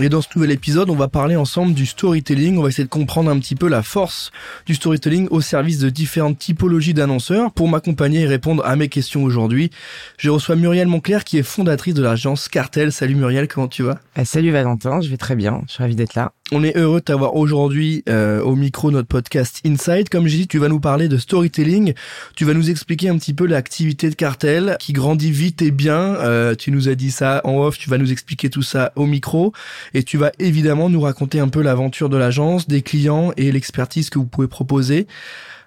[0.00, 2.58] Et dans ce nouvel épisode, on va parler ensemble du storytelling.
[2.58, 4.32] On va essayer de comprendre un petit peu la force
[4.66, 7.52] du storytelling au service de différentes typologies d'annonceurs.
[7.52, 9.70] Pour m'accompagner et répondre à mes questions aujourd'hui,
[10.18, 12.90] je reçois Muriel Monclerc qui est fondatrice de l'agence Cartel.
[12.90, 14.00] Salut Muriel, comment tu vas?
[14.18, 15.62] Euh, Salut Valentin, je vais très bien.
[15.68, 16.32] Je suis ravi d'être là.
[16.52, 20.10] On est heureux de t'avoir aujourd'hui euh, au micro notre podcast Inside.
[20.10, 21.94] Comme j'ai dit, tu vas nous parler de storytelling.
[22.36, 26.16] Tu vas nous expliquer un petit peu l'activité de Cartel qui grandit vite et bien.
[26.16, 27.78] Euh, tu nous as dit ça en off.
[27.78, 29.52] Tu vas nous expliquer tout ça au micro
[29.92, 34.10] et tu vas évidemment nous raconter un peu l'aventure de l'agence, des clients et l'expertise
[34.10, 35.06] que vous pouvez proposer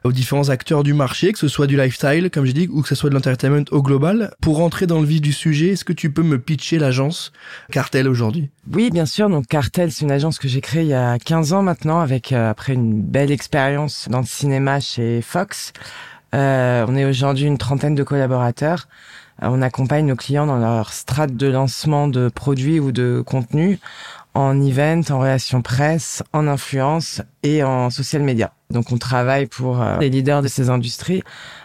[0.03, 2.87] aux différents acteurs du marché, que ce soit du lifestyle, comme j'ai dit, ou que
[2.87, 4.33] ce soit de l'entertainment au global.
[4.41, 7.31] Pour rentrer dans le vif du sujet, est-ce que tu peux me pitcher l'agence
[7.71, 8.49] Cartel aujourd'hui?
[8.71, 9.29] Oui, bien sûr.
[9.29, 12.31] Donc Cartel, c'est une agence que j'ai créée il y a 15 ans maintenant, avec
[12.31, 15.73] euh, après une belle expérience dans le cinéma chez Fox.
[16.35, 18.87] Euh, on est aujourd'hui une trentaine de collaborateurs.
[19.43, 23.79] Euh, on accompagne nos clients dans leur strate de lancement de produits ou de contenus
[24.33, 28.53] en event, en relation presse, en influence et en social media.
[28.69, 31.23] Donc on travaille pour euh, les leaders de ces industries,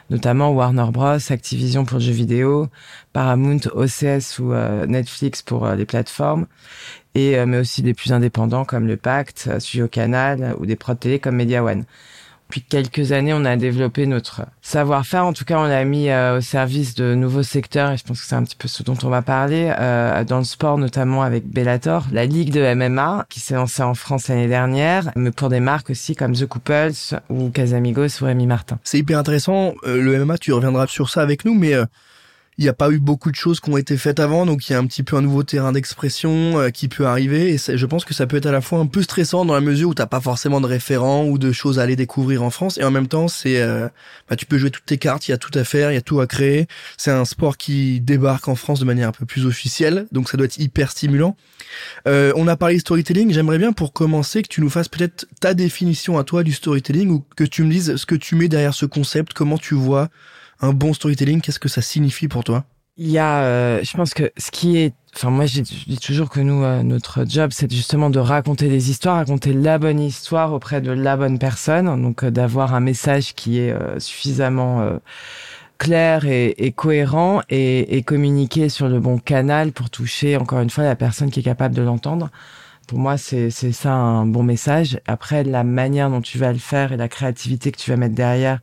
[0.08, 2.68] notamment Warner Bros, Activision pour le jeu vidéo,
[3.12, 6.46] Paramount, OCS ou euh, Netflix pour les plateformes,
[7.14, 11.18] et mais aussi des plus indépendants comme le Pacte, Studio Canal ou des prod télé
[11.18, 11.84] comme Media One
[12.52, 15.24] depuis quelques années, on a développé notre savoir-faire.
[15.24, 18.20] En tout cas, on l'a mis euh, au service de nouveaux secteurs et je pense
[18.20, 21.22] que c'est un petit peu ce dont on va parler euh, dans le sport, notamment
[21.22, 25.48] avec Bellator, la ligue de MMA qui s'est lancée en France l'année dernière, mais pour
[25.48, 26.92] des marques aussi comme The Couples
[27.30, 28.78] ou Casamigos ou Rémi Martin.
[28.84, 29.72] C'est hyper intéressant.
[29.86, 31.72] Euh, le MMA, tu reviendras sur ça avec nous, mais
[32.58, 34.72] il n'y a pas eu beaucoup de choses qui ont été faites avant, donc il
[34.72, 37.54] y a un petit peu un nouveau terrain d'expression euh, qui peut arriver.
[37.54, 39.60] Et je pense que ça peut être à la fois un peu stressant dans la
[39.60, 42.78] mesure où t'as pas forcément de référents ou de choses à aller découvrir en France,
[42.78, 43.88] et en même temps c'est, euh,
[44.28, 45.98] bah, tu peux jouer toutes tes cartes, il y a tout à faire, il y
[45.98, 46.66] a tout à créer.
[46.98, 50.36] C'est un sport qui débarque en France de manière un peu plus officielle, donc ça
[50.36, 51.36] doit être hyper stimulant.
[52.06, 53.32] Euh, on a parlé storytelling.
[53.32, 57.08] J'aimerais bien pour commencer que tu nous fasses peut-être ta définition à toi du storytelling
[57.10, 60.10] ou que tu me dises ce que tu mets derrière ce concept, comment tu vois
[60.62, 62.64] un bon storytelling, qu'est-ce que ça signifie pour toi?
[62.96, 66.28] Il y a, euh, je pense que ce qui est, enfin moi je dis toujours
[66.28, 70.52] que nous, euh, notre job, c'est justement de raconter des histoires, raconter la bonne histoire
[70.52, 74.98] auprès de la bonne personne, donc euh, d'avoir un message qui est suffisamment
[75.78, 80.84] clair et, cohérent et, et communiquer sur le bon canal pour toucher encore une fois
[80.84, 82.30] la personne qui est capable de l'entendre.
[82.86, 85.00] Pour moi, c'est ça un bon message.
[85.06, 88.14] Après, la manière dont tu vas le faire et la créativité que tu vas mettre
[88.14, 88.60] derrière,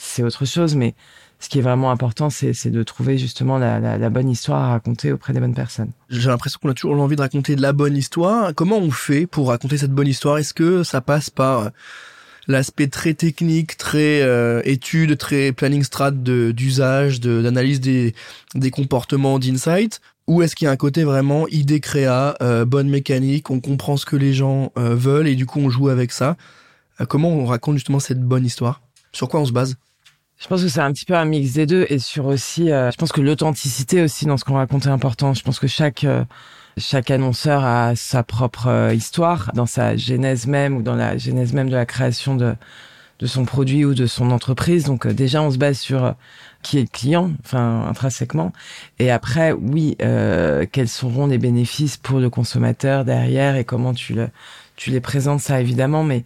[0.00, 0.74] c'est autre chose.
[0.74, 0.94] Mais
[1.38, 5.32] ce qui est vraiment important, c'est de trouver justement la, bonne histoire à raconter auprès
[5.32, 5.92] des bonnes personnes.
[6.08, 8.54] J'ai l'impression qu'on a toujours l'envie de raconter de la bonne histoire.
[8.54, 10.38] Comment on fait pour raconter cette bonne histoire?
[10.38, 11.68] Est-ce que ça passe par euh,
[12.46, 18.14] l'aspect très technique, très euh, étude, très planning strat d'usage, d'analyse des,
[18.70, 23.50] comportements d'insight ou est-ce qu'il y a un côté vraiment idée créa, euh, bonne mécanique,
[23.50, 26.36] on comprend ce que les gens veulent et du coup on joue avec ça?
[27.08, 28.80] Comment on raconte justement cette bonne histoire?
[29.12, 29.76] Sur quoi on se base?
[30.40, 32.90] Je pense que c'est un petit peu un mix des deux et sur aussi, euh,
[32.90, 35.34] je pense que l'authenticité aussi dans ce qu'on raconte est important.
[35.34, 36.24] Je pense que chaque euh,
[36.78, 41.52] chaque annonceur a sa propre euh, histoire dans sa genèse même ou dans la genèse
[41.52, 42.54] même de la création de
[43.18, 44.84] de son produit ou de son entreprise.
[44.84, 46.14] Donc déjà, on se base sur
[46.62, 48.54] qui est le client, enfin intrinsèquement.
[48.98, 49.94] Et après, oui,
[50.72, 54.30] quels seront les bénéfices pour le consommateur derrière et comment tu le
[54.76, 56.24] tu les présentes ça évidemment, mais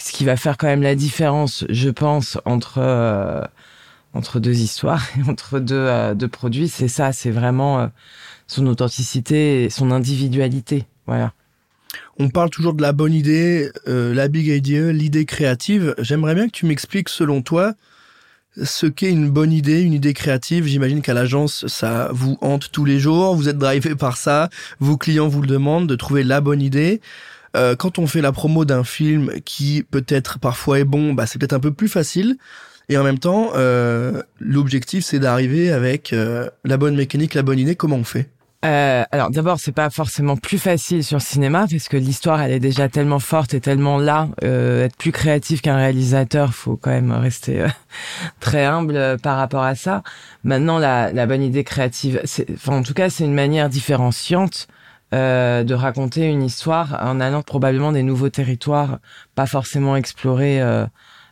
[0.00, 3.42] ce qui va faire quand même la différence, je pense, entre euh,
[4.12, 7.86] entre deux histoires, entre deux, euh, deux produits, c'est ça, c'est vraiment euh,
[8.46, 10.86] son authenticité et son individualité.
[11.06, 11.32] Voilà.
[12.18, 15.94] On parle toujours de la bonne idée, la big idea, l'idée créative.
[15.98, 17.74] J'aimerais bien que tu m'expliques, selon toi,
[18.62, 20.66] ce qu'est une bonne idée, une idée créative.
[20.66, 23.34] J'imagine qu'à l'agence, ça vous hante tous les jours.
[23.34, 24.48] Vous êtes drivé par ça.
[24.80, 27.00] Vos clients vous le demandent de trouver la bonne idée.
[27.56, 31.38] Euh, quand on fait la promo d'un film qui peut-être parfois est bon, bah c'est
[31.38, 32.36] peut-être un peu plus facile.
[32.88, 37.58] Et en même temps, euh, l'objectif c'est d'arriver avec euh, la bonne mécanique, la bonne
[37.58, 37.74] idée.
[37.74, 38.30] Comment on fait?
[38.64, 42.52] Euh, alors d'abord, c'est pas forcément plus facile sur le cinéma parce que l'histoire elle
[42.52, 44.28] est déjà tellement forte et tellement là.
[44.42, 47.68] Euh, être plus créatif qu'un réalisateur, faut quand même rester euh,
[48.40, 50.02] très humble par rapport à ça.
[50.42, 52.20] Maintenant, la, la bonne idée créative,
[52.54, 54.68] enfin en tout cas, c'est une manière différenciante
[55.14, 58.98] euh, de raconter une histoire en allant probablement des nouveaux territoires,
[59.34, 60.86] pas forcément explorés euh,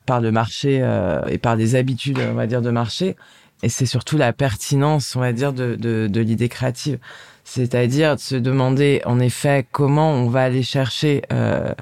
[0.06, 3.17] par le marché euh, et par des habitudes, on va dire, de marché.
[3.62, 6.99] Et c'est surtout la pertinence, on va dire, de, de, de l'idée créative.
[7.44, 11.73] C'est-à-dire de se demander, en effet, comment on va aller chercher euh,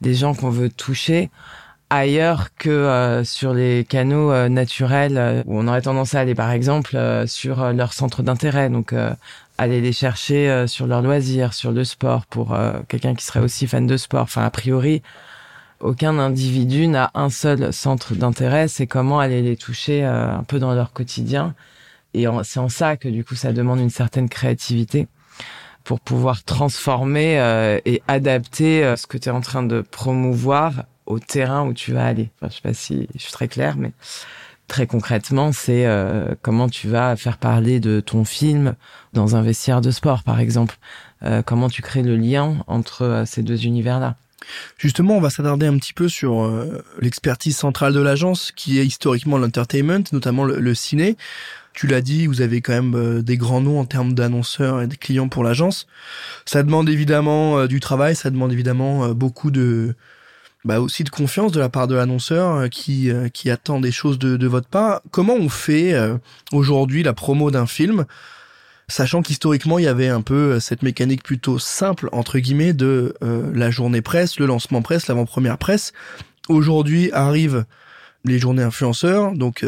[0.00, 1.30] des gens qu'on veut toucher
[1.98, 6.34] ailleurs que euh, sur les canaux euh, naturels euh, où on aurait tendance à aller
[6.34, 6.96] par exemple
[7.26, 8.94] sur leur centre d'intérêt donc
[9.58, 12.56] aller les chercher sur leur loisir sur le sport pour
[12.88, 14.22] quelqu'un qui serait aussi fan de sport.
[14.22, 15.02] Enfin a priori
[15.80, 18.68] aucun individu n'a un seul centre d'intérêt.
[18.68, 21.54] C'est comment aller les toucher un peu dans leur quotidien.
[22.14, 25.06] Et c'est en ça que du coup ça demande une certaine créativité
[25.84, 31.66] pour pouvoir transformer et adapter ce que tu es en train de promouvoir au terrain
[31.66, 32.30] où tu vas aller.
[32.36, 33.92] Enfin, je sais pas si je suis très clair, mais
[34.72, 38.74] très concrètement, c'est euh, comment tu vas faire parler de ton film
[39.12, 40.76] dans un vestiaire de sport, par exemple.
[41.22, 44.16] Euh, comment tu crées le lien entre euh, ces deux univers-là?
[44.78, 46.50] Justement, on va s'attarder un petit peu sur
[47.00, 51.16] l'expertise centrale de l'agence, qui est historiquement l'entertainment, notamment le, ciné.
[51.74, 54.96] Tu l'as dit, vous avez quand même des grands noms en termes d'annonceurs et de
[54.96, 55.86] clients pour l'agence.
[56.44, 59.94] Ça demande évidemment du travail, ça demande évidemment beaucoup de
[60.64, 63.92] bah aussi de confiance de la part de l'annonceur euh, qui euh, qui attend des
[63.92, 65.00] choses de, de votre part.
[65.10, 66.16] Comment on fait euh,
[66.52, 68.04] aujourd'hui la promo d'un film,
[68.88, 73.70] sachant qu'historiquement il y avait un peu cette mécanique plutôt simple entre guillemets de la
[73.70, 75.92] journée presse, le lancement presse, l'avant-première presse.
[76.48, 77.64] Aujourd'hui arrivent
[78.24, 79.64] les journées influenceurs, donc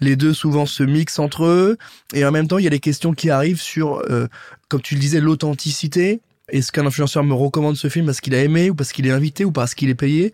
[0.00, 1.76] les deux souvent se mixent entre eux,
[2.14, 4.02] et en même temps il y a des questions qui arrivent sur,
[4.68, 8.42] comme tu le disais, l'authenticité, est-ce qu'un influenceur me recommande ce film parce qu'il a
[8.42, 10.32] aimé ou parce qu'il est invité ou parce qu'il est payé?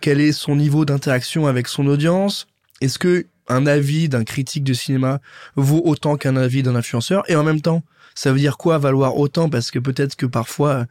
[0.00, 2.46] Quel est son niveau d'interaction avec son audience?
[2.80, 5.20] Est-ce que un avis d'un critique de cinéma
[5.56, 7.22] vaut autant qu'un avis d'un influenceur?
[7.30, 7.82] Et en même temps,
[8.14, 9.48] ça veut dire quoi valoir autant?
[9.48, 10.86] Parce que peut-être que parfois,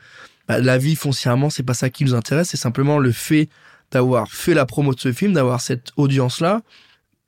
[0.47, 3.49] bah, l'avis foncièrement, c'est pas ça qui nous intéresse, c'est simplement le fait
[3.91, 6.61] d'avoir fait la promo de ce film, d'avoir cette audience-là.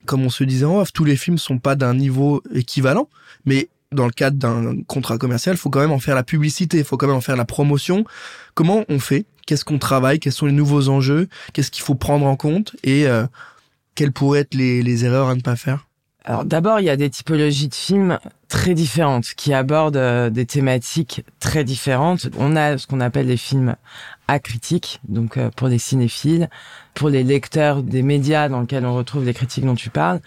[0.06, 3.10] Comme on se disait en off, tous les films sont pas d'un niveau équivalent,
[3.46, 6.80] mais dans le cadre d'un contrat commercial, il faut quand même en faire la publicité,
[6.80, 8.06] il faut quand même en faire la promotion.
[8.54, 9.26] Comment on fait?
[9.48, 10.20] Qu'est-ce qu'on travaille?
[10.20, 11.28] Quels sont les nouveaux enjeux?
[11.54, 12.76] Qu'est-ce qu'il faut prendre en compte?
[12.84, 13.26] Et euh,
[13.96, 15.88] quelles pourraient être les, les erreurs à ne pas faire?
[16.28, 20.48] Alors d'abord, il y a des typologies de films très différentes qui abordent euh, des
[20.48, 22.30] thématiques très différentes.
[22.40, 23.76] On a ce qu'on appelle les films
[24.28, 26.50] acritiques, donc euh, pour les cinéphiles,
[26.96, 30.20] pour les lecteurs des médias dans lesquels on retrouve les critiques dont tu parles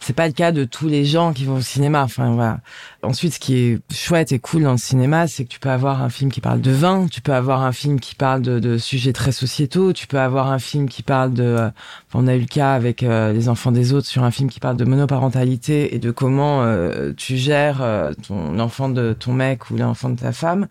[0.00, 2.02] c'est pas le cas de tous les gens qui vont au cinéma.
[2.04, 2.60] Enfin voilà.
[3.02, 6.02] Ensuite, ce qui est chouette et cool dans le cinéma, c'est que tu peux avoir
[6.02, 8.78] un film qui parle de vin, tu peux avoir un film qui parle de, de
[8.78, 11.42] sujets très sociétaux, tu peux avoir un film qui parle de.
[11.42, 11.70] Euh,
[12.14, 14.60] on a eu le cas avec euh, les enfants des autres sur un film qui
[14.60, 17.82] parle de monoparentalité et de comment euh, tu gères
[18.26, 20.68] ton enfant de ton mec ou l'enfant de ta femme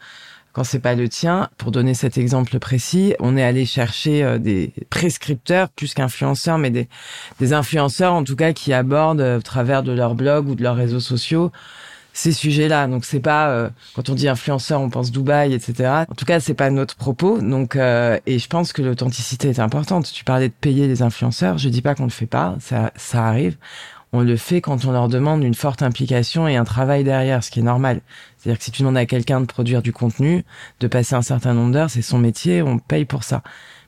[0.57, 1.49] quand c'est pas le tien.
[1.59, 6.71] Pour donner cet exemple précis, on est allé chercher euh, des prescripteurs plus qu'influenceurs, mais
[6.71, 6.89] des,
[7.39, 10.63] des influenceurs en tout cas qui abordent euh, au travers de leur blog ou de
[10.63, 11.51] leurs réseaux sociaux
[12.11, 12.87] ces sujets-là.
[12.87, 16.05] Donc c'est pas euh, quand on dit influenceur, on pense Dubaï, etc.
[16.09, 17.39] En tout cas, c'est pas notre propos.
[17.39, 20.11] Donc et je pense que l'authenticité est importante.
[20.11, 21.59] Tu parlais de payer les influenceurs.
[21.59, 22.55] Je dis pas qu'on le fait pas.
[22.59, 23.57] Ça ça arrive
[24.13, 27.51] on le fait quand on leur demande une forte implication et un travail derrière, ce
[27.51, 28.01] qui est normal.
[28.37, 30.45] C'est-à-dire que si tu demandes à quelqu'un de produire du contenu,
[30.79, 33.43] de passer un certain nombre d'heures, c'est son métier, on paye pour ça.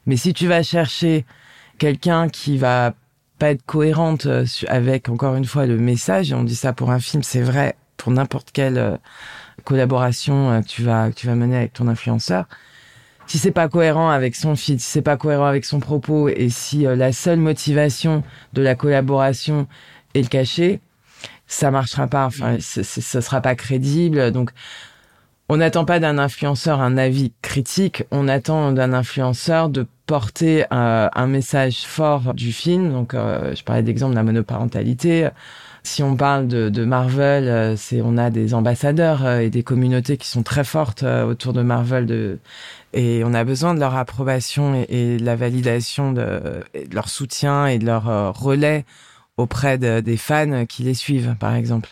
[0.05, 1.25] Mais si tu vas chercher
[1.77, 2.93] quelqu'un qui va
[3.39, 6.91] pas être cohérente euh, avec, encore une fois, le message, et on dit ça pour
[6.91, 8.97] un film, c'est vrai pour n'importe quelle euh,
[9.63, 12.45] collaboration euh, que tu vas, que tu vas mener avec ton influenceur,
[13.25, 16.49] si c'est pas cohérent avec son feed, si c'est pas cohérent avec son propos, et
[16.49, 18.23] si la seule motivation
[18.53, 19.67] de la collaboration
[20.13, 20.79] et le cacher,
[21.47, 22.25] ça marchera pas.
[22.25, 24.31] Enfin, ça sera pas crédible.
[24.31, 24.51] Donc,
[25.49, 28.03] on n'attend pas d'un influenceur un avis critique.
[28.11, 32.91] On attend d'un influenceur de porter euh, un message fort du film.
[32.91, 35.29] Donc, euh, je parlais d'exemple de la monoparentalité.
[35.81, 40.17] Si on parle de, de Marvel, euh, c'est on a des ambassadeurs et des communautés
[40.17, 42.37] qui sont très fortes autour de Marvel, de,
[42.93, 46.21] et on a besoin de leur approbation et, et de la validation de,
[46.75, 48.85] de, leur soutien et de leur relais
[49.39, 51.89] auprès des fans qui les suivent, par exemple.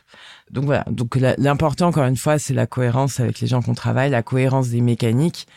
[0.52, 0.86] Donc voilà.
[0.90, 4.70] Donc l'important, encore une fois, c'est la cohérence avec les gens qu'on travaille, la cohérence
[4.70, 5.48] des mécaniques.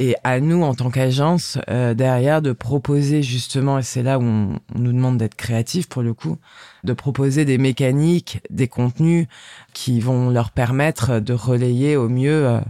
[0.00, 4.22] Et à nous, en tant qu'agence, euh, derrière, de proposer justement, et c'est là où
[4.22, 6.36] on, nous demande d'être créatifs pour le coup,
[6.82, 9.28] de proposer des mécaniques, des contenus
[9.72, 12.60] qui vont leur permettre de relayer au mieux euh,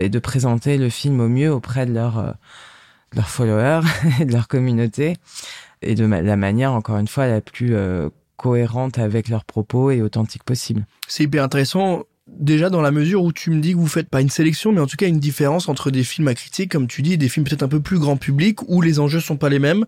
[0.00, 2.32] et de présenter le film au mieux auprès de leurs euh,
[3.22, 3.86] followers
[4.20, 5.16] et de leur communauté
[5.82, 10.02] et de la manière, encore une fois, la plus euh, cohérente avec leurs propos et
[10.02, 10.86] authentique possible.
[11.08, 12.04] C'est hyper intéressant.
[12.28, 14.80] Déjà dans la mesure où tu me dis que vous faites pas une sélection, mais
[14.80, 17.28] en tout cas une différence entre des films à critique, comme tu dis, et des
[17.28, 19.84] films peut-être un peu plus grand public, où les enjeux sont pas les mêmes.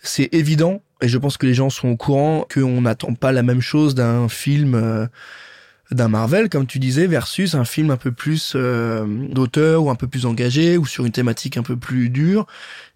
[0.00, 3.42] c'est évident et je pense que les gens sont au courant qu'on n'attend pas la
[3.42, 5.06] même chose d'un film euh,
[5.90, 9.94] d'un Marvel, comme tu disais, versus un film un peu plus euh, d'auteur ou un
[9.94, 12.46] peu plus engagé ou sur une thématique un peu plus dure.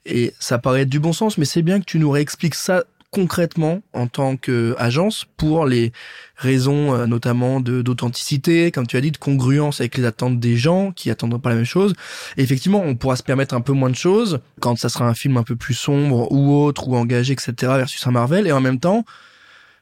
[0.04, 2.84] Et ça paraît être du bon sens, mais c'est bien que tu nous réexpliques ça
[3.12, 5.92] concrètement en tant qu'agence pour les
[6.36, 10.56] raisons euh, notamment de d'authenticité, comme tu as dit, de congruence avec les attentes des
[10.56, 11.92] gens qui attendront pas la même chose.
[12.38, 15.36] Effectivement, on pourra se permettre un peu moins de choses quand ça sera un film
[15.36, 17.52] un peu plus sombre ou autre ou engagé, etc.
[17.60, 18.46] versus un Marvel.
[18.46, 19.04] Et en même temps,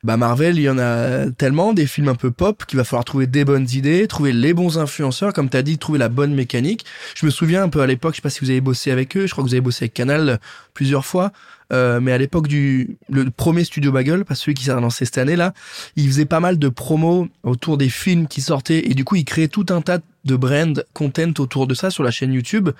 [0.02, 3.04] bah Marvel, il y en a tellement des films un peu pop qu'il va falloir
[3.04, 6.34] trouver des bonnes idées, trouver les bons influenceurs, comme tu as dit, trouver la bonne
[6.34, 6.86] mécanique.
[7.14, 9.14] Je me souviens un peu à l'époque, je sais pas si vous avez bossé avec
[9.18, 10.40] eux, je crois que vous avez bossé avec Canal
[10.72, 11.32] plusieurs fois,
[11.74, 15.18] euh, mais à l'époque du le premier studio Bagel, pas celui qui s'est lancé cette
[15.18, 15.52] année-là,
[15.96, 19.26] il faisait pas mal de promos autour des films qui sortaient et du coup il
[19.26, 22.70] créait tout un tas de brand content autour de ça sur la chaîne YouTube.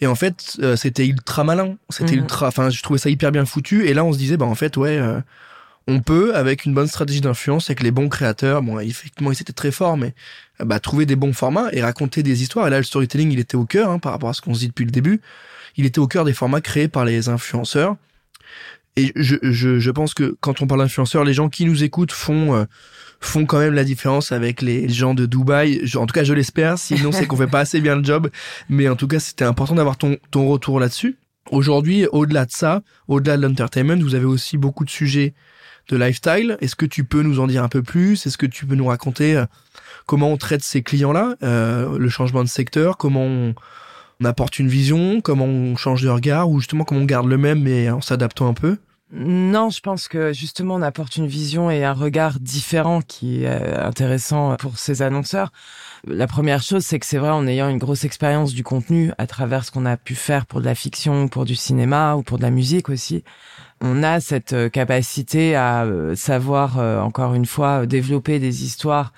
[0.00, 2.20] Et en fait, euh, c'était ultra malin, c'était Mhm.
[2.22, 3.86] ultra, enfin je trouvais ça hyper bien foutu.
[3.86, 4.96] Et là on se disait bah en fait ouais.
[4.96, 5.20] euh,
[5.88, 9.54] on peut, avec une bonne stratégie d'influence, avec les bons créateurs, bon, effectivement, ils étaient
[9.54, 10.14] très forts, mais
[10.60, 12.66] bah, trouver des bons formats et raconter des histoires.
[12.66, 14.60] Et là, le storytelling, il était au cœur, hein, par rapport à ce qu'on se
[14.60, 15.22] dit depuis le début.
[15.76, 17.96] Il était au cœur des formats créés par les influenceurs.
[18.96, 22.12] Et je, je, je pense que quand on parle d'influenceurs, les gens qui nous écoutent
[22.12, 22.64] font euh,
[23.20, 25.82] font quand même la différence avec les gens de Dubaï.
[25.96, 26.78] En tout cas, je l'espère.
[26.78, 28.28] Sinon, c'est qu'on fait pas assez bien le job.
[28.68, 31.16] Mais en tout cas, c'était important d'avoir ton ton retour là-dessus.
[31.50, 35.32] Aujourd'hui, au-delà de ça, au-delà de l'entertainment, vous avez aussi beaucoup de sujets
[35.88, 36.56] de lifestyle.
[36.60, 38.26] Est-ce que tu peux nous en dire un peu plus?
[38.26, 39.46] Est-ce que tu peux nous raconter euh,
[40.06, 43.54] comment on traite ces clients-là, euh, le changement de secteur, comment on,
[44.24, 47.62] apporte une vision, comment on change de regard, ou justement comment on garde le même
[47.62, 48.76] mais en s'adaptant un peu?
[49.12, 53.48] Non, je pense que justement on apporte une vision et un regard différent qui est
[53.48, 55.50] euh, intéressant pour ces annonceurs.
[56.06, 59.26] La première chose, c'est que c'est vrai, en ayant une grosse expérience du contenu à
[59.26, 62.38] travers ce qu'on a pu faire pour de la fiction, pour du cinéma ou pour
[62.38, 63.24] de la musique aussi,
[63.80, 69.12] on a cette euh, capacité à euh, savoir, euh, encore une fois, développer des histoires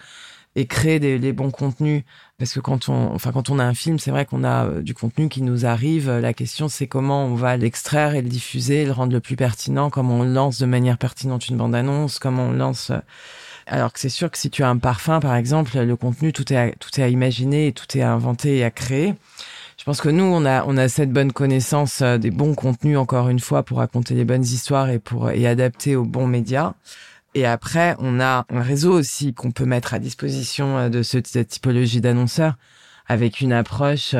[0.56, 2.02] et créer des, les bons contenus.
[2.38, 4.94] Parce que quand on, enfin, quand on a un film, c'est vrai qu'on a du
[4.94, 6.10] contenu qui nous arrive.
[6.10, 9.90] La question, c'est comment on va l'extraire et le diffuser, le rendre le plus pertinent,
[9.90, 12.92] comment on lance de manière pertinente une bande-annonce, comment on lance.
[13.66, 16.50] Alors que c'est sûr que si tu as un parfum, par exemple, le contenu, tout
[16.52, 19.14] est à, tout est à imaginer, et tout est à inventer et à créer.
[19.90, 23.28] Pense que nous, on a, on a cette bonne connaissance euh, des bons contenus, encore
[23.28, 26.74] une fois, pour raconter les bonnes histoires et pour, et adapter aux bons médias.
[27.34, 31.18] Et après, on a un réseau aussi qu'on peut mettre à disposition euh, de ce,
[31.24, 32.54] cette typologie d'annonceurs
[33.08, 34.14] avec une approche.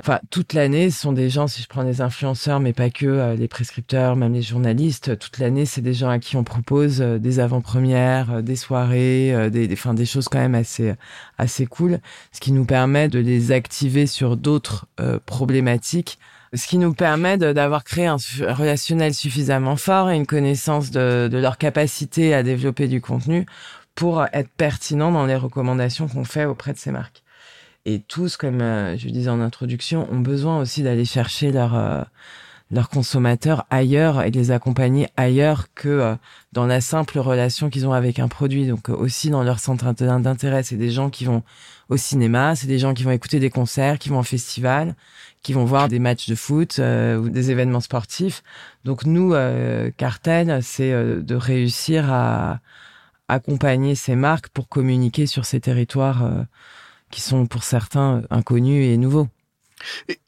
[0.00, 3.04] Enfin, toute l'année, ce sont des gens, si je prends les influenceurs, mais pas que,
[3.06, 7.00] euh, les prescripteurs, même les journalistes, toute l'année, c'est des gens à qui on propose
[7.00, 10.94] euh, des avant-premières, euh, des soirées, des, des, des choses quand même assez,
[11.36, 11.98] assez cool,
[12.32, 14.86] ce qui nous permet de les activer sur d'autres
[15.26, 16.18] problématiques
[16.54, 21.58] ce qui nous permet d'avoir créé un relationnel suffisamment fort et une connaissance de leur
[21.58, 23.44] capacité à développer du contenu
[23.94, 27.22] pour être pertinent dans les recommandations qu'on fait auprès de ces marques.
[27.90, 31.74] Et tous, comme euh, je le disais en introduction, ont besoin aussi d'aller chercher leurs
[31.74, 32.02] euh,
[32.70, 36.14] leurs consommateurs ailleurs et de les accompagner ailleurs que euh,
[36.52, 38.66] dans la simple relation qu'ils ont avec un produit.
[38.66, 41.42] Donc aussi dans leur centre d'int- d'intérêt, c'est des gens qui vont
[41.88, 44.94] au cinéma, c'est des gens qui vont écouter des concerts, qui vont en festival,
[45.42, 48.42] qui vont voir des matchs de foot euh, ou des événements sportifs.
[48.84, 49.34] Donc nous,
[49.96, 52.60] Cartel, c'est de réussir à
[53.28, 56.22] accompagner ces marques pour communiquer sur ces territoires
[57.10, 59.28] qui sont pour certains inconnus et nouveaux.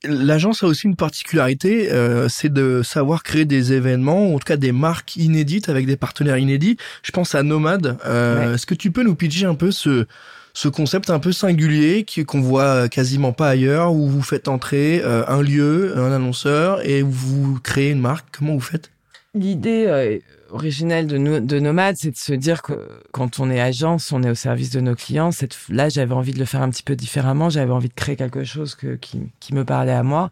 [0.04, 4.44] L'agence a aussi une particularité, euh, c'est de savoir créer des événements, ou en tout
[4.44, 6.76] cas des marques inédites avec des partenaires inédits.
[7.02, 7.99] Je pense à Nomade.
[8.06, 8.54] Euh, Ouais.
[8.54, 10.06] Est-ce que tu peux nous pitcher un peu ce,
[10.54, 15.02] ce concept un peu singulier qui- qu'on voit quasiment pas ailleurs, où vous faites entrer
[15.04, 18.26] euh, un lieu, un annonceur, et vous créez une marque?
[18.38, 18.90] Comment vous faites?
[19.34, 20.18] L'idée euh,
[20.50, 24.23] originelle de, nous, de Nomade, c'est de se dire que quand on est agence, on
[24.23, 25.30] est au service de nos clients.
[25.69, 27.50] Là, j'avais envie de le faire un petit peu différemment.
[27.50, 30.30] J'avais envie de créer quelque chose que, qui, qui me parlait à moi,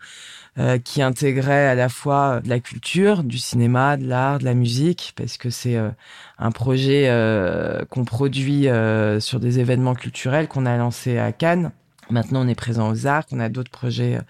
[0.59, 4.55] euh, qui intégrait à la fois de la culture, du cinéma, de l'art, de la
[4.55, 5.91] musique, parce que c'est euh,
[6.39, 11.71] un projet euh, qu'on produit euh, sur des événements culturels qu'on a lancé à Cannes.
[12.11, 13.29] Maintenant, on est présent aux Arcs.
[13.33, 14.21] On a d'autres projets euh,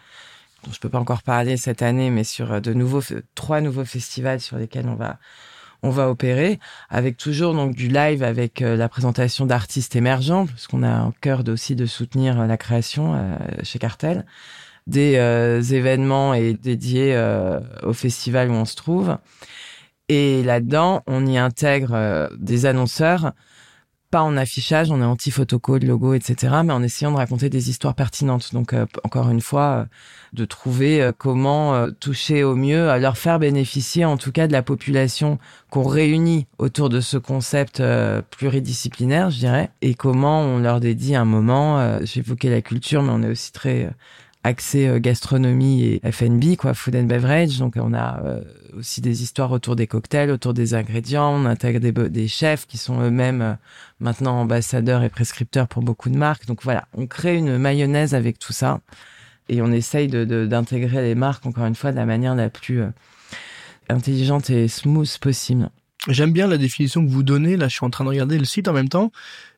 [0.64, 3.02] dont je peux pas encore parler cette année, mais sur euh, de nouveaux,
[3.36, 5.18] trois nouveaux festivals sur lesquels on va,
[5.82, 6.58] on va opérer,
[6.90, 11.12] avec toujours donc du live avec euh, la présentation d'artistes émergents, parce qu'on a en
[11.20, 14.24] cœur aussi de soutenir euh, la création euh, chez Cartel,
[14.86, 15.16] des
[15.74, 17.14] événements et dédiés
[17.82, 19.18] au festival où on se trouve.
[20.08, 23.32] Et là-dedans, on y intègre des annonceurs
[24.10, 27.94] pas en affichage, on est anti-photocall, logo, etc., mais en essayant de raconter des histoires
[27.94, 28.54] pertinentes.
[28.54, 29.84] Donc, euh, encore une fois, euh,
[30.32, 34.52] de trouver euh, comment toucher au mieux, à leur faire bénéficier, en tout cas, de
[34.52, 35.38] la population
[35.70, 37.82] qu'on réunit autour de ce concept
[38.30, 41.98] pluridisciplinaire, je dirais, et comment on leur dédie un moment.
[42.02, 43.90] J'évoquais la culture, mais on est aussi très
[44.44, 47.58] axé gastronomie et F&B, quoi, food and beverage.
[47.58, 48.22] Donc, on a
[48.78, 51.30] aussi des histoires autour des cocktails, autour des ingrédients.
[51.30, 53.54] On intègre des, des chefs qui sont eux-mêmes euh,
[54.00, 56.46] maintenant ambassadeurs et prescripteurs pour beaucoup de marques.
[56.46, 58.80] Donc voilà, on crée une mayonnaise avec tout ça
[59.48, 62.82] et on essaye d'intégrer de, les marques, encore une fois, de la manière la plus
[62.82, 62.90] euh,
[63.88, 65.70] intelligente et smooth possible.
[66.08, 67.56] J'aime bien la définition que vous donnez.
[67.56, 69.12] Là, je suis en train de regarder le site en même temps.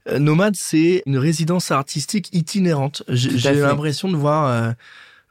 [0.08, 3.02] Euh, nomade, c'est une résidence artistique itinérante.
[3.08, 4.74] J'ai l'impression de voir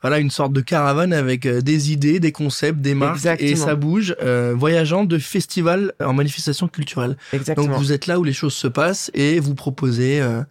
[0.01, 3.75] voilà une sorte de caravane avec euh, des idées, des concepts, des marques et ça
[3.75, 7.17] bouge, euh, voyageant de festival en manifestation culturelle.
[7.33, 7.67] Exactement.
[7.67, 10.41] Donc vous êtes là où les choses se passent et vous proposez euh,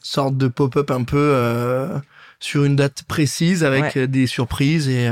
[0.00, 1.98] sorte de pop-up un peu euh,
[2.38, 5.08] sur une date précise avec euh, des surprises et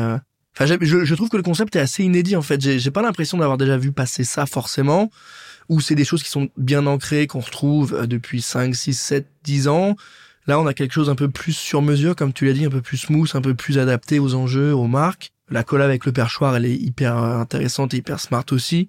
[0.55, 2.61] enfin je, je, trouve que le concept est assez inédit en fait.
[2.61, 5.11] J'ai pas l'impression d'avoir déjà vu passer ça forcément
[5.69, 9.69] ou c'est des choses qui sont bien ancrées qu'on retrouve depuis 5 6 7 10
[9.69, 9.97] ans
[10.47, 12.71] Là, on a quelque chose un peu plus sur mesure, comme tu l'as dit, un
[12.71, 15.33] peu plus smooth, un peu plus adapté aux enjeux, aux marques.
[15.51, 18.89] La collab avec le perchoir, elle est hyper intéressante et hyper smart aussi.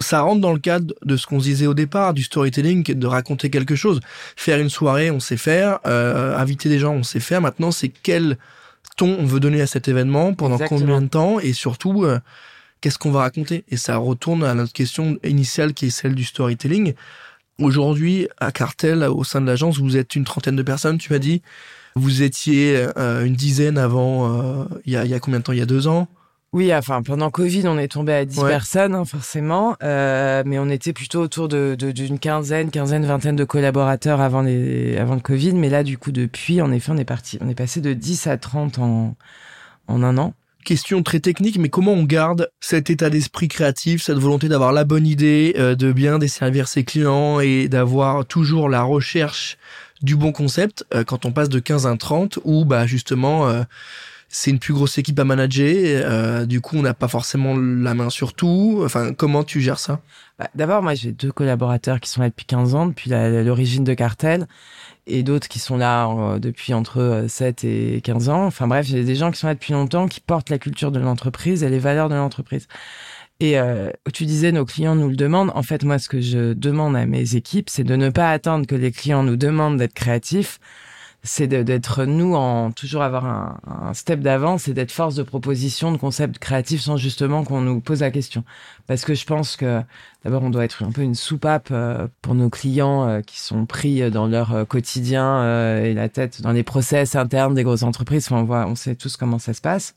[0.00, 3.48] Ça rentre dans le cadre de ce qu'on disait au départ, du storytelling, de raconter
[3.48, 4.00] quelque chose.
[4.36, 5.78] Faire une soirée, on sait faire.
[5.86, 7.40] Euh, inviter des gens, on sait faire.
[7.40, 8.38] Maintenant, c'est quel
[8.96, 12.20] ton on veut donner à cet événement, pendant combien de temps, et surtout, euh,
[12.80, 13.64] qu'est-ce qu'on va raconter?
[13.68, 16.94] Et ça retourne à notre question initiale qui est celle du storytelling.
[17.60, 21.18] Aujourd'hui, à Cartel, au sein de l'agence, vous êtes une trentaine de personnes, tu m'as
[21.18, 21.42] dit.
[21.94, 25.52] Vous étiez euh, une dizaine avant, euh, il y, a, y, a, combien de temps?
[25.52, 26.08] Il y a deux ans?
[26.54, 30.70] Oui, enfin pendant Covid, on est tombé à 10 personnes hein, forcément, euh, mais on
[30.70, 35.54] était plutôt autour de d'une quinzaine, quinzaine, vingtaine de collaborateurs avant les avant le Covid.
[35.54, 38.28] Mais là, du coup, depuis, en effet, on est parti, on est passé de 10
[38.28, 39.16] à 30 en
[39.88, 40.32] en un an.
[40.64, 44.84] Question très technique, mais comment on garde cet état d'esprit créatif, cette volonté d'avoir la
[44.84, 49.58] bonne idée, euh, de bien desservir ses clients et d'avoir toujours la recherche
[50.02, 53.64] du bon concept euh, quand on passe de 15 à 30 ou bah justement euh,
[54.28, 58.10] c'est une plus grosse équipe à manager, du coup on n'a pas forcément la main
[58.10, 58.82] sur tout.
[58.84, 60.00] Enfin, comment tu gères ça?
[60.38, 63.94] Bah, D'abord, moi j'ai deux collaborateurs qui sont là depuis 15 ans, depuis l'origine de
[63.94, 64.46] Cartel
[65.06, 68.46] et d'autres qui sont là euh, depuis entre 7 euh, et 15 ans.
[68.46, 71.00] Enfin bref, j'ai des gens qui sont là depuis longtemps, qui portent la culture de
[71.00, 72.68] l'entreprise et les valeurs de l'entreprise.
[73.40, 75.50] Et euh, tu disais, nos clients nous le demandent.
[75.54, 78.66] En fait, moi, ce que je demande à mes équipes, c'est de ne pas attendre
[78.66, 80.60] que les clients nous demandent d'être créatifs,
[81.24, 85.90] c'est d'être nous en toujours avoir un, un step d'avance et d'être force de proposition
[85.90, 88.44] de concepts créatifs sans justement qu'on nous pose la question.
[88.86, 89.80] Parce que je pense que
[90.22, 93.64] d'abord on doit être un peu une soupape euh, pour nos clients euh, qui sont
[93.64, 98.30] pris dans leur euh, quotidien et la tête dans les process internes des grosses entreprises.
[98.30, 99.94] on voit, on sait tous comment ça se passe.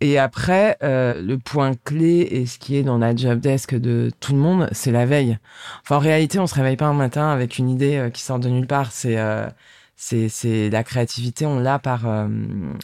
[0.00, 4.34] Et après, le point clé et ce qui est dans la job desk de tout
[4.34, 5.38] le monde, c'est la veille.
[5.82, 8.50] Enfin, en réalité, on se réveille pas un matin avec une idée qui sort de
[8.50, 8.92] nulle part.
[8.92, 12.28] C'est c'est c'est la créativité on l'a par euh,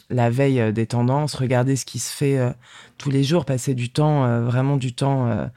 [0.09, 2.49] la veille euh, des tendances regarder ce qui se fait euh,
[2.97, 5.49] tous les jours passer du temps vraiment du temps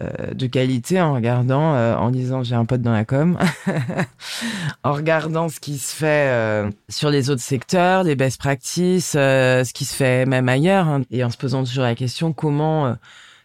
[0.00, 3.38] de qualité en regardant en disant j'ai un pote dans la com
[4.84, 9.84] en regardant ce qui se fait sur les autres secteurs les best practices ce qui
[9.84, 12.96] se fait même ailleurs hein, et en se posant toujours la question comment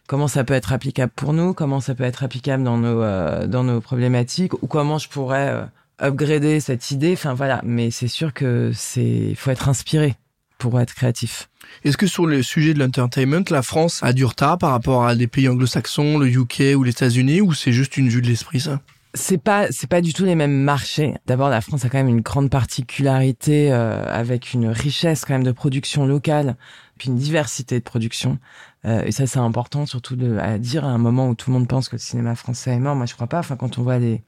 [0.06, 3.00] comment ça peut être applicable pour nous comment ça peut être applicable dans nos
[3.46, 5.66] dans nos problématiques ou comment je pourrais
[6.00, 7.12] upgrader cette idée.
[7.12, 10.16] Enfin voilà, mais c'est sûr que c'est faut être inspiré
[10.58, 11.48] pour être créatif.
[11.84, 15.14] Est-ce que sur le sujet de l'entertainment, la France a du retard par rapport à
[15.14, 18.60] des pays anglo-saxons, le UK ou les États-Unis, ou c'est juste une vue de l'esprit
[18.60, 18.80] ça?
[19.14, 21.14] C'est pas c'est pas du tout les mêmes marchés.
[21.26, 25.42] D'abord, la France a quand même une grande particularité euh, avec une richesse quand même
[25.42, 26.56] de production locale,
[27.00, 28.38] puis une diversité de production.
[28.84, 31.54] Euh, et ça, c'est important surtout de, à dire à un moment où tout le
[31.58, 32.94] monde pense que le cinéma français est mort.
[32.94, 33.38] Moi, je crois pas.
[33.38, 34.22] Enfin, quand on voit les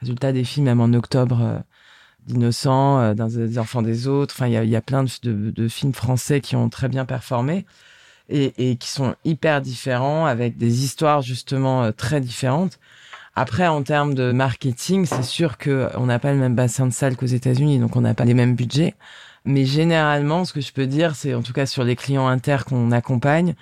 [0.00, 1.58] résultats des films, même en octobre, euh,
[2.26, 4.34] d'innocents, euh, des enfants des autres.
[4.36, 7.64] Enfin, il y a, plein de, de, de, films français qui ont très bien performé
[8.28, 12.78] et, et, qui sont hyper différents avec des histoires justement euh, très différentes.
[13.34, 16.92] Après, en termes de marketing, c'est sûr que on n'a pas le même bassin de
[16.92, 18.94] salle qu'aux États-Unis, donc on n'a pas les mêmes budgets.
[19.44, 22.58] Mais généralement, ce que je peux dire, c'est en tout cas sur les clients inter
[22.66, 23.54] qu'on accompagne,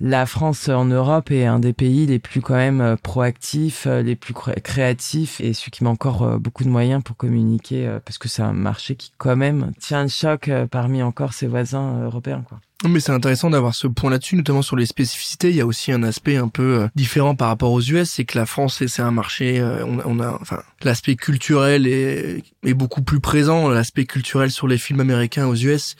[0.00, 4.34] la France en Europe est un des pays les plus quand même proactifs, les plus
[4.34, 8.52] créatifs et celui qui met encore beaucoup de moyens pour communiquer parce que c'est un
[8.52, 12.58] marché qui quand même tient le choc parmi encore ses voisins européens quoi.
[12.88, 15.50] Mais c'est intéressant d'avoir ce point là-dessus, notamment sur les spécificités.
[15.50, 18.24] Il y a aussi un aspect un peu euh, différent par rapport aux US, c'est
[18.24, 22.42] que la France, c'est un marché, euh, on, a, enfin, l'aspect culturel est,
[22.74, 23.68] beaucoup plus présent.
[23.68, 25.94] L'aspect culturel sur les films américains aux US,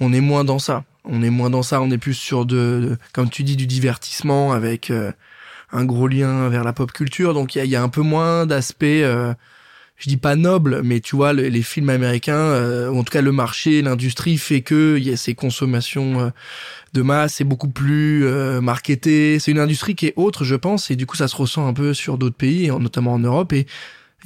[0.00, 0.84] on est moins dans ça.
[1.04, 1.80] On est moins dans ça.
[1.80, 5.12] On est plus sur de, comme tu dis, du divertissement avec euh,
[5.72, 7.32] un gros lien vers la pop culture.
[7.32, 9.04] Donc il y a, y a, un peu moins d'aspect
[9.96, 13.22] je dis pas noble, mais tu vois, les, films américains, euh, ou en tout cas
[13.22, 16.30] le marché, l'industrie fait que il y a ces consommations euh,
[16.92, 19.38] de masse, c'est beaucoup plus euh, marketé.
[19.38, 21.72] C'est une industrie qui est autre, je pense, et du coup ça se ressent un
[21.72, 23.66] peu sur d'autres pays, notamment en Europe, et,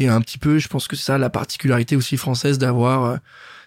[0.01, 3.17] et un petit peu, je pense que c'est ça la particularité aussi française d'avoir euh,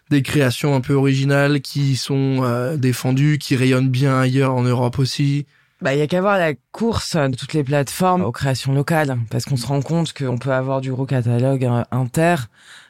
[0.09, 5.45] des créations un peu originales qui sont défendues, qui rayonnent bien ailleurs en Europe aussi.
[5.83, 9.17] Bah, il y a qu'à voir la course de toutes les plateformes aux créations locales,
[9.29, 12.35] parce qu'on se rend compte qu'on peut avoir du gros catalogue euh, inter.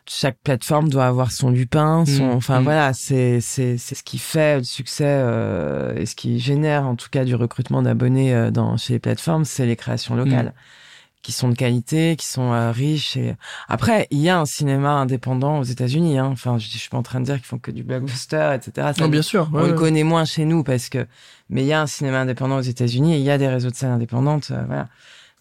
[0.05, 2.63] Chaque plateforme doit avoir son lupin, son, mmh, enfin mmh.
[2.63, 6.95] voilà, c'est c'est c'est ce qui fait le succès euh, et ce qui génère en
[6.95, 10.47] tout cas du recrutement d'abonnés euh, dans chez les plateformes, c'est les créations locales.
[10.47, 10.82] Mmh
[11.23, 13.17] qui sont de qualité, qui sont euh, riches.
[13.17, 13.35] Et
[13.69, 16.19] après, il y a un cinéma indépendant aux États-Unis.
[16.19, 16.29] Hein.
[16.31, 18.91] Enfin, je, je suis pas en train de dire qu'ils font que du blockbuster, etc.
[18.99, 19.49] non, bien sûr.
[19.53, 21.07] on le connaît moins chez nous parce que,
[21.49, 23.71] mais il y a un cinéma indépendant aux États-Unis et il y a des réseaux
[23.71, 24.51] de scènes indépendantes.
[24.51, 24.89] Euh, voilà.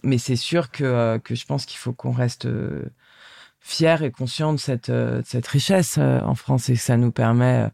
[0.04, 2.48] Mais c'est sûr que euh, que je pense qu'il faut qu'on reste
[3.62, 6.68] fier et conscient de cette de cette richesse en France.
[6.68, 7.68] Et que ça nous permet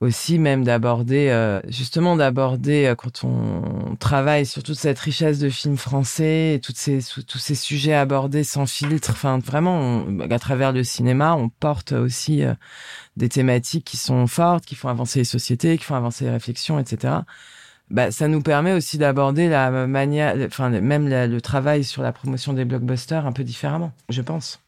[0.00, 5.48] aussi même d'aborder euh, justement d'aborder euh, quand on travaille sur toute cette richesse de
[5.50, 9.10] films français et toutes ces tous ces sujets abordés sans filtre.
[9.10, 12.54] Enfin vraiment à travers le cinéma on porte aussi euh,
[13.16, 16.78] des thématiques qui sont fortes qui font avancer les sociétés qui font avancer les réflexions
[16.78, 17.14] etc
[17.90, 22.52] bah, ça nous permet aussi d'aborder la manière enfin même le travail sur la promotion
[22.52, 24.60] des blockbusters un peu différemment je pense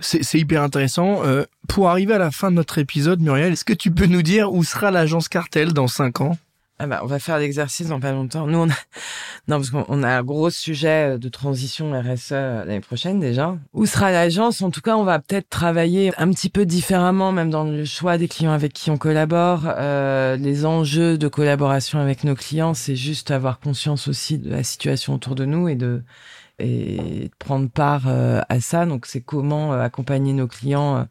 [0.00, 1.24] c'est hyper intéressant.
[1.24, 4.22] Euh, pour arriver à la fin de notre épisode, Muriel, est-ce que tu peux nous
[4.22, 6.36] dire où sera l'agence Cartel dans 5 ans?
[6.82, 8.46] Ah bah, on va faire l'exercice dans pas longtemps.
[8.46, 8.74] Nous, on a...
[9.48, 13.54] non, parce qu'on a un gros sujet de transition RSE l'année prochaine déjà.
[13.74, 14.62] Où sera l'agence?
[14.62, 18.16] En tout cas, on va peut-être travailler un petit peu différemment, même dans le choix
[18.16, 19.64] des clients avec qui on collabore.
[19.66, 24.62] Euh, les enjeux de collaboration avec nos clients, c'est juste avoir conscience aussi de la
[24.62, 26.02] situation autour de nous et de
[26.60, 28.86] et prendre part euh, à ça.
[28.86, 31.06] Donc, c'est comment euh, accompagner nos clients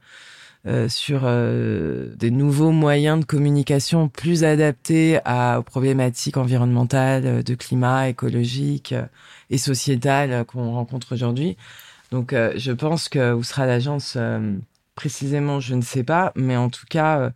[0.67, 8.93] euh, sur des nouveaux moyens de communication plus adaptés aux problématiques environnementales, de climat, écologique
[9.49, 11.57] et sociétales qu'on rencontre aujourd'hui.
[12.11, 14.17] Donc, je pense que où sera l'agence
[14.95, 17.31] précisément, je ne sais pas, mais en tout cas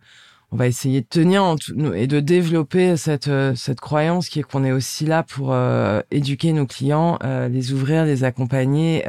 [0.54, 1.56] on va essayer de tenir
[1.96, 6.00] et de développer cette euh, cette croyance qui est qu'on est aussi là pour euh,
[6.12, 9.02] éduquer nos clients, euh, les ouvrir, les accompagner,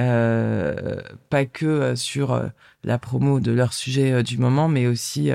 [1.30, 2.42] pas que sur
[2.84, 5.30] la promo de leur sujet du moment, mais aussi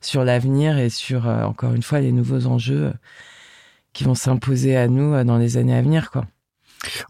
[0.00, 2.92] sur l'avenir et sur encore une fois les nouveaux enjeux
[3.92, 6.26] qui vont s'imposer à nous dans les années à venir, quoi.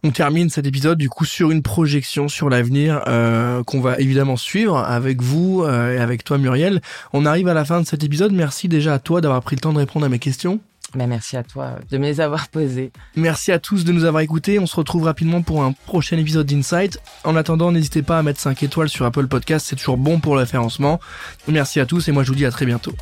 [0.03, 4.37] On termine cet épisode du coup sur une projection sur l'avenir euh, qu'on va évidemment
[4.37, 6.81] suivre avec vous euh, et avec toi Muriel.
[7.13, 8.33] On arrive à la fin de cet épisode.
[8.33, 10.61] Merci déjà à toi d'avoir pris le temps de répondre à mes questions.
[10.95, 12.91] Ben merci à toi de me les avoir posées.
[13.15, 14.59] Merci à tous de nous avoir écoutés.
[14.59, 16.99] On se retrouve rapidement pour un prochain épisode d'Insight.
[17.23, 20.35] En attendant, n'hésitez pas à mettre 5 étoiles sur Apple Podcast, c'est toujours bon pour
[20.35, 20.99] le référencement.
[21.47, 22.95] Merci à tous et moi je vous dis à très bientôt.